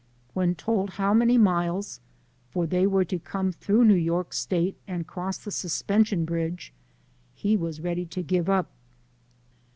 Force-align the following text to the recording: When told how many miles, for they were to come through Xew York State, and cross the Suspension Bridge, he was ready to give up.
When 0.33 0.55
told 0.55 0.93
how 0.97 1.13
many 1.13 1.37
miles, 1.37 1.99
for 2.49 2.65
they 2.65 2.87
were 2.87 3.05
to 3.05 3.19
come 3.19 3.51
through 3.51 3.85
Xew 3.85 4.03
York 4.03 4.33
State, 4.33 4.75
and 4.87 5.05
cross 5.05 5.37
the 5.37 5.51
Suspension 5.51 6.25
Bridge, 6.25 6.73
he 7.35 7.55
was 7.55 7.81
ready 7.81 8.07
to 8.07 8.23
give 8.23 8.49
up. 8.49 8.71